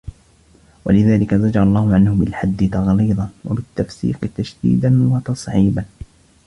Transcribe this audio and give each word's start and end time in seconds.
وَلِذَلِكَ 0.85 1.35
زَجَرَ 1.35 1.63
اللَّهُ 1.63 1.93
عَنْهُ 1.93 2.13
بِالْحَدِّ 2.15 2.69
تَغْلِيظًا 2.73 3.29
وَبِالتَّفْسِيقِ 3.45 4.25
تَشْدِيدًا 4.37 5.07
وَتَصْعِيبًا 5.13 5.85